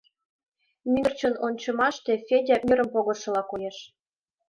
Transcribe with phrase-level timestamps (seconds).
[0.91, 3.77] Мӱндырчын ончымаште Федя мӧрым погышыла коеш.